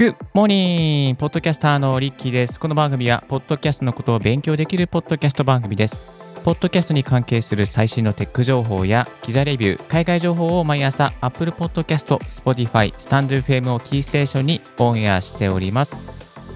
[0.00, 2.58] Good morning ポッドキャスターのリッキーです。
[2.58, 6.40] この番組は、ポッドキャストのことを勉強できるポッドキャスト番組です。
[6.42, 15.98] ポッドキャストに関係する最新のテック情報や、機材レビュー、海外情報を毎朝、Apple Podcast、Spotify、StandFM をキーステーションにオンエアしております。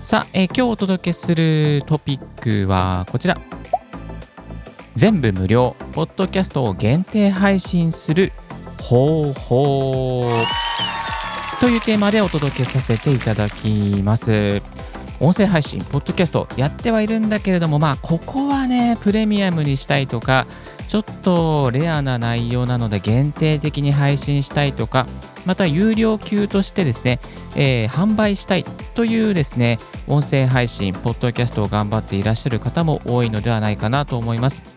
[0.03, 3.39] さあ、えー今日お届けするトピックはこちら。
[4.97, 8.33] 全部無料、ポッドキャストを限定配信する
[8.81, 10.31] 方法。
[11.61, 14.63] というテーマでお届けさせていただきます。
[15.21, 20.47] 音声配信、ポッドキャストやってはいるんだけれども、まあ、ここはね、プレミアムにしたいとか、
[20.89, 25.07] ちょっとレアな内容なので限定的に配信したいとか、
[25.47, 27.21] また有料級としてですね、
[27.55, 28.65] えー販売したい
[28.95, 34.74] というですね、音声配信、ポッドキャストを頑張っていらっしゃる方も多いのではないかなと思います。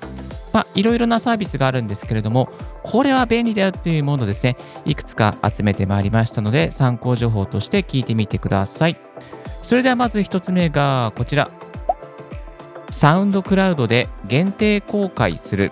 [0.54, 2.50] まあ、いろいろなサービスがあるんですけれども、
[2.84, 8.98] これは便利だよというものをですね、いくつか集めてまいりましたので、参考情報として聞いてみてください。
[9.46, 11.49] それではまず一つ目がこちら。
[12.90, 15.71] サウンドクラウドで限定公開する。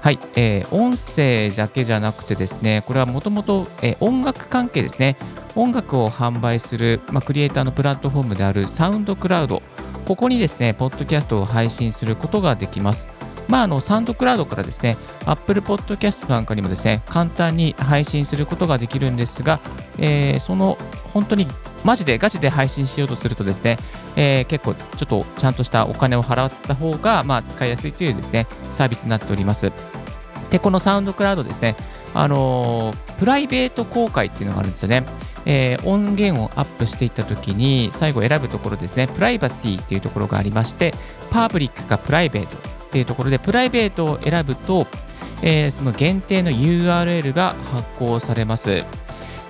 [0.00, 3.68] はい、えー音声だけじゃなくてですね、これはもともと
[4.00, 5.16] 音楽関係ですね、
[5.54, 9.62] 音楽を販売する、まあ、クリエイターのプラットフォームであるサウンドクラウド、
[10.04, 13.06] ここにですね、ポッドキャストを配信することができます。
[13.48, 19.60] まあ、あのサウンドクラウドからですね、Apple Podcast なんかにもですね、簡単に配信することができるんですが、
[19.98, 20.78] えーその
[21.12, 21.46] 本当に
[21.84, 23.78] マジでガチで配信しようとするとですね、
[24.16, 29.70] えー結構ちょっとちゃんとしたお金を払った方が、まあ、使いやすいというですね、サービスになっております。
[30.50, 31.76] で、このサウンドクラウドですね、
[32.14, 35.04] あのープライベート公開っていうのがあるんですよね。
[35.46, 40.94] えー音源をアップしていったときに、最後選ぶところですね、プライバシーっていうところがありまして、
[41.30, 44.86] パブリックかプライベートっていうところで、プライベートを選ぶと、
[45.42, 48.84] えーその限定の URL が発行されます。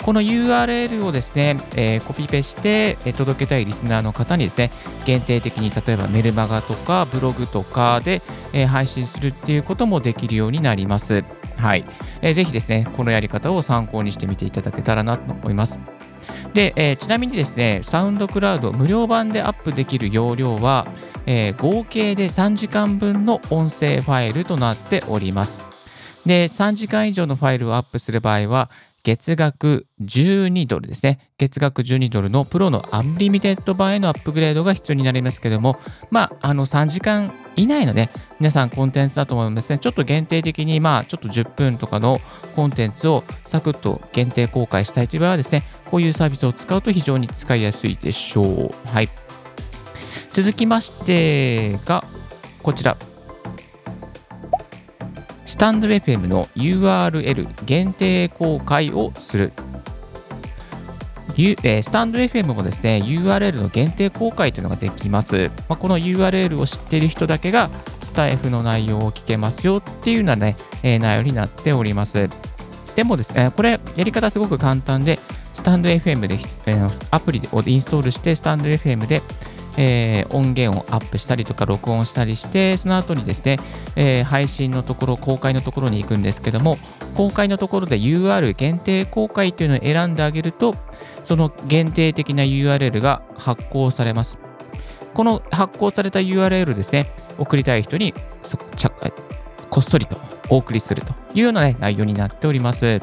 [0.03, 4.71] この URL をですね、えーコピペして、え届けたいリスナーの方にですね、
[5.05, 8.23] 限定的に例えばメルマガとかブログとかで、
[8.55, 11.23] えー配信するっていうこともできるようになります。
[11.59, 11.85] はい。
[12.23, 15.79] えーぜひですね、このやり方を参考にしてみていただけたらなと思います。
[16.53, 20.87] で、えーちなみにですね、 SoundCloud 無料版でアップできる容量は、
[21.27, 25.61] えー合計で3時間分の音声ファイルとなっております。
[26.27, 28.71] で、3時間以上のファイルをアップする場合は、
[29.05, 31.31] 月額12ドルですね。
[31.37, 35.79] 月額12ドルのプロの Unlimited 版へのアップグレードが必要になりますけども、
[36.11, 38.11] まあ、あの3時間以内のね、
[38.41, 39.79] 皆さんコンテンツだと思いますね。
[39.79, 42.19] ちょっと限定的に、まあ、ちょっと10分とかの
[42.57, 48.89] コンテンツをサクッと限定公開したいという場合はですね、こういうサービスを使うと非常に使いやすいでしょう。
[48.89, 49.11] はい。
[50.31, 52.05] 続きましてが、
[52.63, 52.97] こちら。
[55.55, 59.53] スタンド FM の URL 限定公開をする。
[61.37, 65.53] スタンド FM もですね、URL の限定公開というのができます。
[65.69, 67.71] まあ、この URL を知っている人だけが、
[68.03, 72.29] スタイフの内容を聞けますよっていうようなね、えー内容になっております。
[72.97, 75.21] でもですね、これ、やり方すごく簡単で、
[75.53, 79.23] スタンド FM で、えーアプリをインストールして、スタンド FM で、
[79.77, 83.59] えー音源をアップしたりとか録音したりして、その後にですね、
[83.97, 86.79] えー配信のところ、公開のところに行くんですけども、
[87.15, 90.75] 公開のところで UR 限定公開というのを選んであげると、
[91.23, 94.39] その限定的な URL が発行されます。
[95.15, 97.07] この発行された URL ですね、
[97.39, 98.15] 送りたい人に
[99.71, 100.17] こっそりと
[100.49, 103.01] お送りするというような、ね、内容になっております。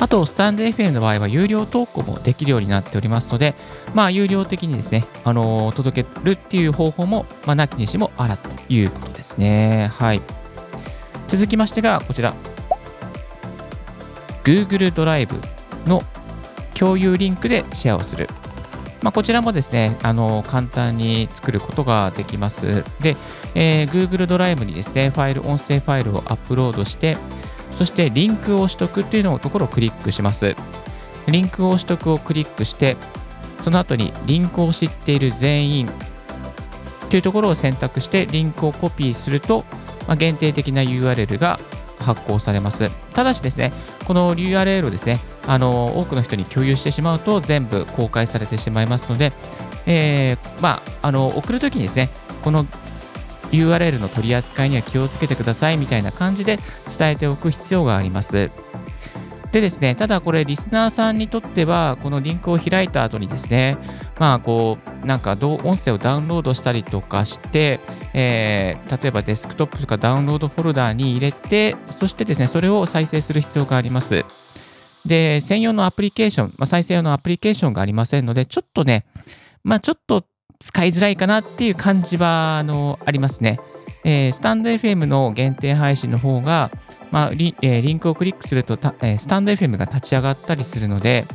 [0.00, 3.54] あと、スタンド FM の場合は有料投稿もできるようになっておりますので、
[3.92, 9.90] まあ、有料的にですね、あのー届けるっていう方法も、まあ、なきにしもあらずということですね。
[9.92, 10.22] はい。
[11.28, 12.32] 続きましてが、こちら。
[14.42, 15.38] Google ドライブ
[15.86, 16.02] の
[16.72, 18.26] 共有リンクでシェアをする。
[19.02, 22.84] まあ、こちらもですね、あの簡単に作ることができます。
[23.02, 23.18] で、
[23.54, 27.18] えー Google ドライブにですね、ファイル、音声ファイルをアップロードして、
[27.70, 30.56] そしてリンクを取得っていうのをところをクリックします。
[31.28, 32.96] リンクを取得をクリックして、
[33.60, 35.90] その後にリンクを知っている全員
[37.10, 39.64] というところを選択してリンクをコピーすると、
[40.06, 41.60] まあ、限定的な URL が
[41.98, 42.90] 発行されます。
[43.12, 43.72] ただしですね、
[44.06, 49.32] この URL をですね、あの多くの人に共有してしまうと全部公開されてしまいますので、
[49.86, 52.08] えーまあ、あの送るときにですね、
[52.42, 52.66] この
[53.52, 56.58] URL の取り扱いには気をつけてくださいみたいな感じで
[56.96, 58.50] 伝えておく必要があります。
[59.52, 63.78] でですね、ただこれ、リスナーさんにとっては、このリンクを開いた後にですね、
[64.18, 67.80] まあ、こう、なんか、音声をダウンロードしたりとかして、
[68.14, 74.24] えー例えばデスクトップとかダウンロードフォルダーに入れて、そしてですね、それを再生する必要があります。
[75.06, 79.06] で、専用のアプリケーション、まあ、再生用のアプリケーションがありませんので、ちょっとね、
[79.64, 80.24] まあ、ちょっと
[80.60, 83.58] 使いづらいかなっていう感じはあのありますね。
[84.04, 86.70] えー、スタンド FM の限定配信の方が、
[87.10, 91.26] まあリえー、リンクをクリックするとたえー、スタンド FM が立ち上がったりするので、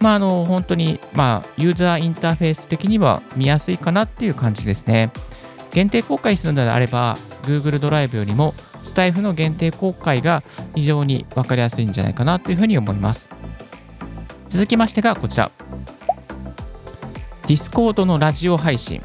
[0.00, 5.10] まあ、あの本当に、まあ、ユーザーインターフェース的には見やすいかなっていう感じですね。
[5.72, 10.42] 限定公開するのであれば、Google ドライブよりもスタイフの限定公開が
[10.74, 13.28] 非常に分かりやすいんじゃないかなというふうに思います。
[14.48, 15.50] 続きましてがこちら。
[17.46, 19.02] Discord のラジオ配信。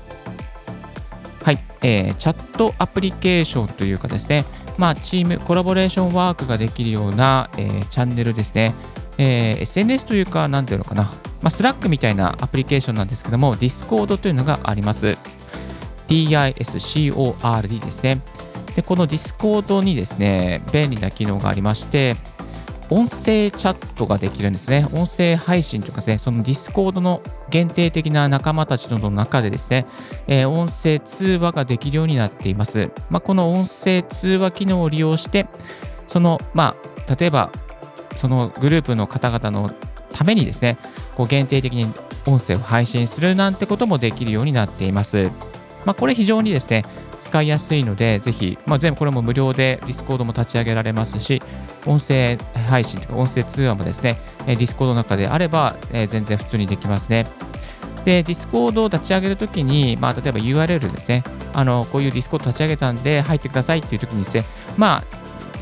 [1.44, 4.46] はい、えー、チャットアプリケーションというかですね、
[4.78, 8.74] まあ、チームコラボレーションワークができるような、えー、チャンネルですね。
[9.18, 11.10] えー、SNS というか、なんていうのかな、ま
[11.48, 15.18] あ、 Slack みたいなアプリケーションなんですけども、Discord というのがあります。
[16.08, 18.22] DISCORD ですね。
[18.76, 22.16] で、この Discord にですね、便利な機能がありまして、
[22.92, 24.88] 音声チャットができるんですね。
[24.94, 29.86] 音声配信とかですね、その Discord の限定的な仲間たちの中でですね、
[30.28, 32.90] えー、音声通話ができるようになっています。
[33.10, 35.48] まあ、この音声通話機能を利用して、
[36.08, 36.76] その、ま
[37.08, 37.52] あ、例えば、
[38.16, 39.72] そのグループの方々の
[40.12, 40.78] ためにですね、
[41.16, 41.86] こう限定的に
[42.26, 45.30] 音声を配信するなんてこともできるようになっています。
[45.86, 46.84] まあ、これ非常にですね、
[47.20, 51.42] 使いやすいので、ぜひ、まあ、全部これも無料で Discord も立ち上げられますし、
[51.86, 52.38] 音声
[52.68, 57.26] 配信とか音声通話もですね、Discord の中であれば、えー、全然普通にできますね。
[58.06, 61.24] で、Discord を立ち上げるときに、まあ、例えば URL ですね、
[61.54, 64.46] あのこういう Discord 立ち上げたんで入ってくださいっていうときにですね、
[64.78, 65.20] まあ、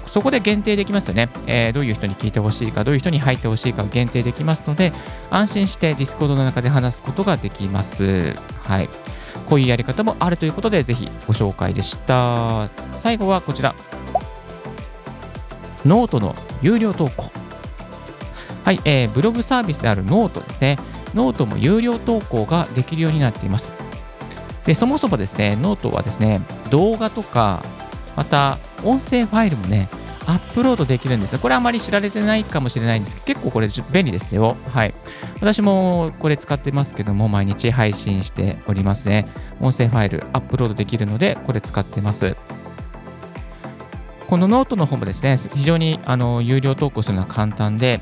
[0.08, 4.94] そこで限定できますよね、えー、どういう人に聞いてほしいか、どういう人に入ってほしいか限定できますので、
[5.30, 8.34] 安心して Discord の中で話すことができます。
[8.64, 8.90] はい。
[9.46, 12.70] こういうやり方もあるということで、ぜひご紹介でした。
[12.96, 13.76] 最後はこちら。
[15.86, 17.32] ノートの有料投稿。
[18.66, 20.78] はい、えー、ブログサービスであるノートですね。
[21.14, 23.72] ノートも有料投稿ができるようになっています。
[24.66, 27.64] で、そもそもですね、ノートはですね、動画とか、
[28.18, 29.88] また音声ファイルもね、
[30.26, 31.40] アップロードできるんですよ。
[31.40, 34.58] これあまり知られてないかもしれないんですけど、結構これ便利ですよ。
[34.74, 34.94] はい。
[35.40, 39.28] 私もこれ使ってますけども、毎日配信しておりますね。
[39.62, 42.36] 音声ファイルアップロードできるので、これ使ってます。
[44.28, 48.02] このノートの方もですね、非常にあの有料投稿するのは簡単で、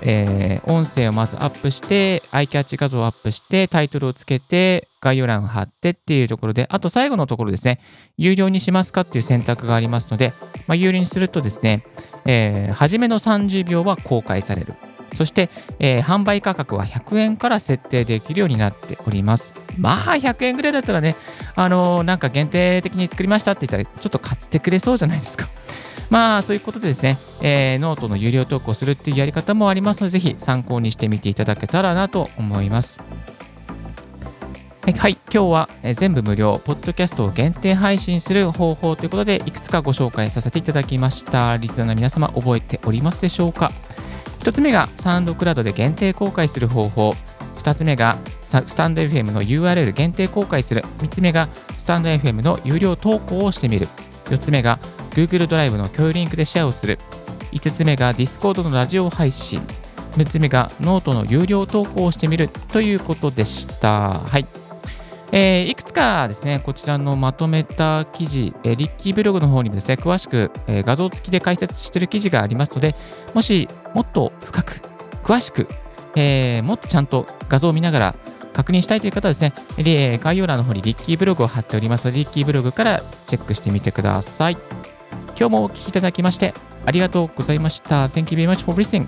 [0.00, 7.80] えー、音声をまずアップして、アイキャッチ画像をアップして、タイトルをつけて、概要欄を貼ってっていうところで、あと最後のところですね、
[8.16, 10.32] 有料にしますかっていう選択がありますので、
[10.66, 11.84] まあ、有料にするとですね、
[12.24, 14.74] えー、初めの30秒は公開される。
[15.14, 19.52] そして、えー、販売価格は100円から設定できるようになっております。
[19.78, 21.16] まあ、100円ぐらいだったらね、
[21.54, 25.48] あのー、なんか限定的に作りましたって言ったら、ちょっと買ってくれそうじゃないですか。
[26.10, 33.00] まあ、そういうことでですね、えー、ノートの有料投稿するっていうやり方もありますので、ぜひ参考にしてみていただけたらなと思います。
[34.98, 41.56] はい、今日は全部無料、ポッドキャストを限定配信する方法ということで、いくつかご紹介させていただきました。
[41.58, 43.70] リスナーの皆様、覚えておりますでしょうか？
[44.40, 47.14] ?1 つ目が SoundCloud で限定公開する方法。
[47.56, 50.82] 2つ目がスタンド FM の URL 限定公開する。
[50.98, 51.48] 3つ目が
[51.78, 53.88] スタンド FM の有料投稿をしてみる。
[54.26, 54.78] 4つ目が
[55.10, 56.98] Google ドライブの共有リンクでシェアをする。
[57.52, 59.62] 5つ目が Discord のラジオ配信。
[60.16, 64.18] 6つ目がノートの有料投稿をしてみるということでした。
[64.18, 64.59] はい。
[65.32, 72.92] えー、いくつかですね、こちらのまとめた記事、えー、リッキーブログの方にもですね、詳しく、えー、画像付きで解説している記事がありますので、
[73.34, 74.80] もしもっと深く、
[75.22, 75.68] 詳しく、
[76.16, 78.14] えー、もっとちゃんと画像を見ながら
[78.52, 84.58] 確認したいという方はですね、概要欄の方にリッキーブログを貼っておりますので、リッキーブログからチェックしてみてください。
[85.38, 86.52] 今日もお聴きいただきまして
[86.84, 88.06] ありがとうございました。
[88.06, 89.06] Thank you very much for listening.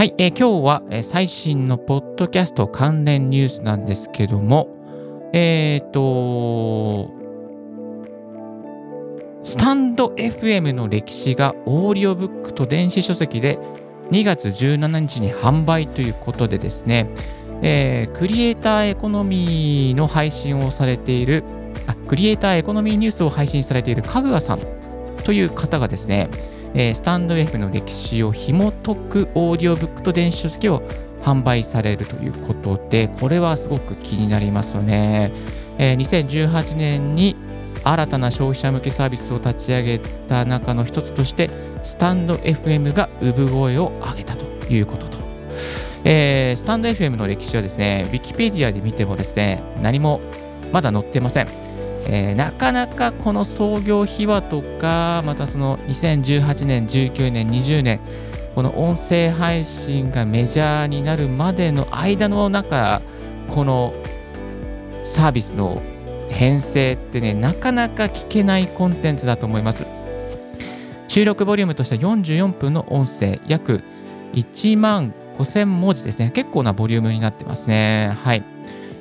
[0.00, 4.66] はい、えー、今日は、最新のポッドキャスト関連ニュースなんですけども、
[5.34, 7.10] えっ、ー、と、
[9.42, 13.58] スタンド FM の歴史がオーディオブックと電子書籍で
[14.10, 17.10] 2月17日に販売ということでですね、
[17.60, 21.44] えー、クリエイターエコノミーの配信をされている
[21.86, 24.79] あ、クリエイターエコノミーニュースを配信されているかぐわさん
[25.30, 26.28] という方がですね、
[26.74, 30.82] えー、スタンド F の歴史を紐解くオーディオブックと電子書籍を
[31.20, 35.30] 販売されるということで、これはすごく気になりますよね。
[35.78, 37.36] えー、2018年に
[37.84, 41.48] 新たな消費者向けサービスを立ち上げた中の一つとして、
[41.84, 45.18] スタンド FM が産声を上げたということと。
[46.02, 50.20] えー、スタンド FM の歴史はですね、ウィキペディアで見てもですね、何も
[50.72, 51.46] まだ載ってません。
[52.06, 58.00] えー、なかなかこの創業秘話とか、またその2018年、19年、20年、
[58.54, 63.00] この音声配信がメジャーになるまでの間の中、
[63.48, 63.94] この
[65.02, 65.82] サービスの
[66.30, 69.86] 編成ってね、なかなか聞けないコンテンツだと思います。
[71.08, 73.82] 収録ボリュームとしては44分の音声、約
[74.32, 76.30] 1万5000文字ですね。
[76.30, 78.16] 結構なボリュームになってますね。
[78.22, 78.44] はい。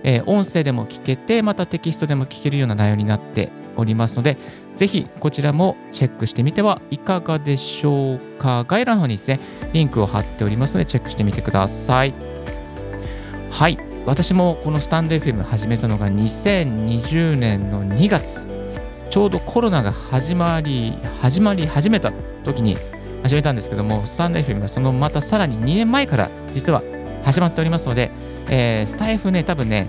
[0.03, 4.37] えー、音声でも聞けて、またテキストでも聞けるような内容になっておりますので、
[4.75, 8.65] ぜひこちらもチェックしてみてはいかがでしょうか。
[8.67, 9.39] 概要欄の方にですね、
[9.73, 12.13] リンクを貼っておりますので、チェックしてみてください。
[13.49, 13.77] はい。
[14.05, 18.47] 私もこのスタンド FM 始めたのが2020年の2月。
[19.09, 22.11] ちょうどコロナが始まり、始まり始めた
[22.43, 22.77] 時に
[23.23, 26.83] 始めたんですけども、スタンド FM はそのまたさらに2年前から実は
[27.23, 28.11] 始まっておりますので、
[28.49, 29.87] えー、スタイフね、多分ね、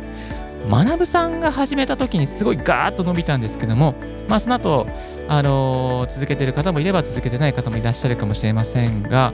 [0.68, 3.94] 学さんが始めた時にすごいガーッと伸びたんですけども、
[4.28, 4.86] まあ、その後、
[5.28, 9.32] あのー、続けてる方もいれば続けてない方もいらっしゃるかもしれませんが、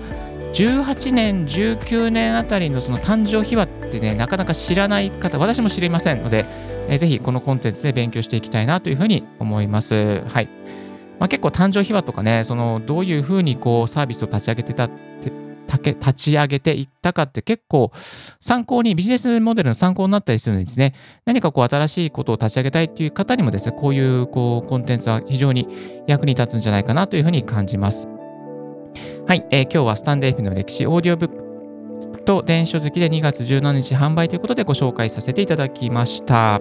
[0.53, 6.47] 18年、19年あたりのその誕生秘話ってね、なかなか知らない方、私も知りませんので、
[6.89, 10.23] えー、ぜひこのコンテンツで勉強していきたいなというふうに思います。
[10.29, 10.49] はい。
[11.19, 14.89] まあ、結構誕生秘話とかね、そのどういうふうにこうサービスを立ち上げてた
[15.67, 17.93] 立ち上げていったかって結構
[18.41, 20.95] 参考に、ビジネスモデルの参考になったりするんですね。
[21.25, 25.69] 何かこう新しいことを立ち上げたいっていう方にもですね、こういうこうコンテンツは非常に
[26.07, 28.09] 役に立つんじゃないかなというふうに感じます。
[29.27, 36.61] はい、えー、今日はスタンデーフの歴史オーディオブックと電子書籍で2月17日販売ということでご紹介させていただきました。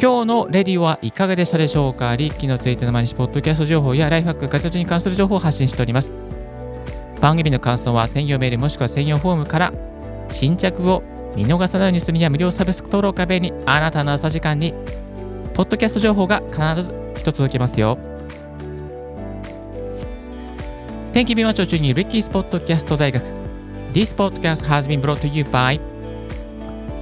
[0.00, 2.16] 今日のレディはいかがでしたでしょうか？
[2.16, 6.12] リッキーのついての毎日ポッドキャスト情報やライフハック、活動に関する情報を発信しております。
[7.20, 9.72] 番組の感想は専用メールもしくは専用フォームから
[10.30, 11.02] 新着を
[11.36, 14.72] 見逃さないようにするには無料サブスク登録壁にあなたの朝時間に
[15.54, 17.98] ポッドキャスト情報が必ず一つ届きますよ。
[21.12, 23.24] 天気日は中中にリッキースポッドキャスト大学
[23.92, 25.80] This podcast has been brought to you by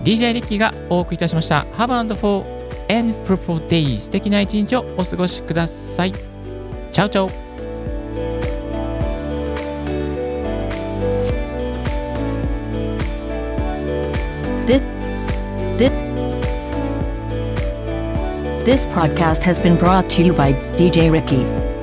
[0.03, 2.45] DJ リッキーがお送りいたしました Have and for
[2.89, 6.13] and fruitful day 素敵な一日をお過ごしください。
[6.13, 7.48] チャオチャオ
[14.69, 14.83] This,
[15.79, 15.91] this,
[18.67, 21.78] this podcast has been brought to you by DJ Ricky.